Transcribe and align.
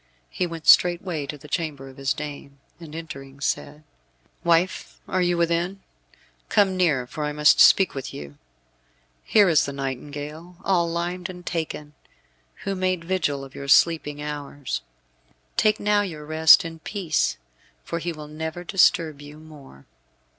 He 0.31 0.47
went 0.47 0.65
straightway 0.65 1.27
to 1.27 1.37
the 1.37 1.47
chamber 1.47 1.87
of 1.87 1.97
his 1.97 2.11
dame, 2.11 2.59
and 2.79 2.95
entering, 2.95 3.39
said, 3.39 3.83
"Wife, 4.43 4.99
are 5.07 5.21
you 5.21 5.37
within? 5.37 5.81
Come 6.49 6.75
near, 6.75 7.05
for 7.05 7.23
I 7.23 7.31
must 7.31 7.59
speak 7.59 7.93
with 7.93 8.11
you. 8.11 8.39
Here 9.23 9.47
is 9.47 9.67
the 9.67 9.73
nightingale, 9.73 10.57
all 10.63 10.89
limed 10.89 11.29
and 11.29 11.45
taken, 11.45 11.93
who 12.63 12.73
made 12.73 13.05
vigil 13.05 13.43
of 13.43 13.53
your 13.53 13.67
sleeping 13.67 14.23
hours. 14.23 14.81
Take 15.55 15.79
now 15.79 16.01
your 16.01 16.25
rest 16.25 16.65
in 16.65 16.79
peace, 16.79 17.37
for 17.83 17.99
he 17.99 18.11
will 18.11 18.27
never 18.27 18.63
disturb 18.63 19.21
you 19.21 19.37
more." 19.37 19.85